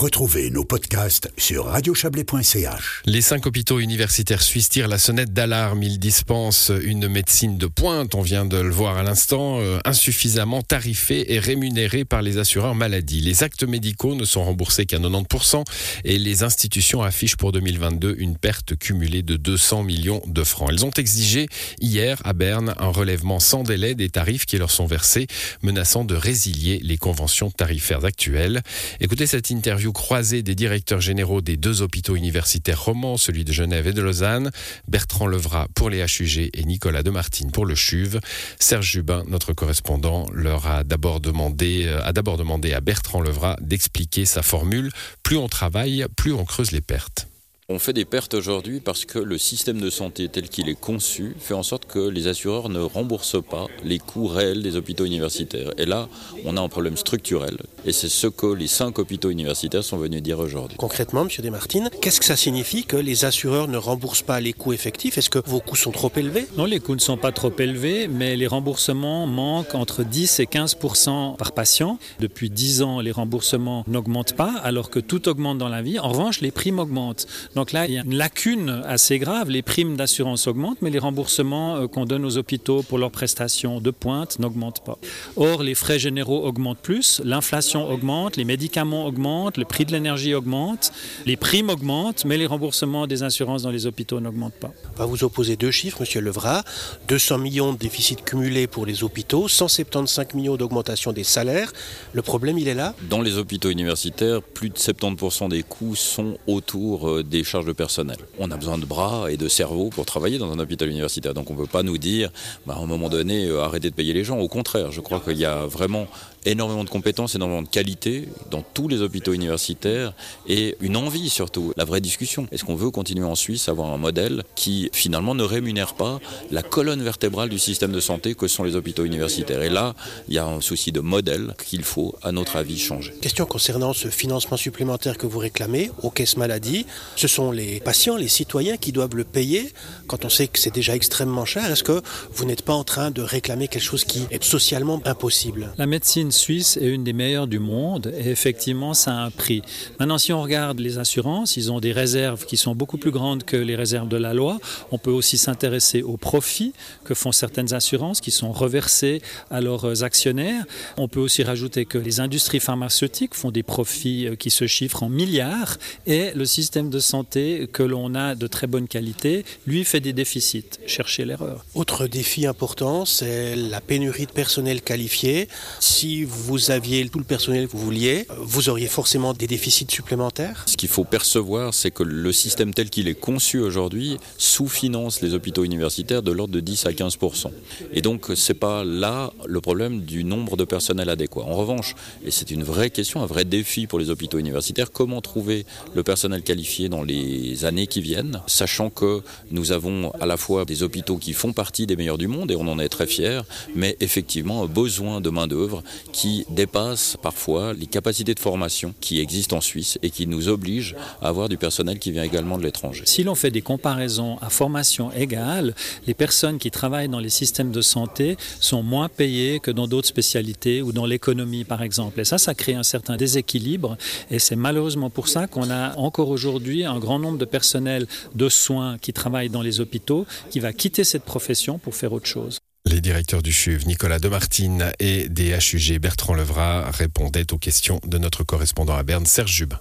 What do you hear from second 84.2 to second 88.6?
n'augmentent pas. Or, les frais généraux augmentent plus, l'inflation augmente, les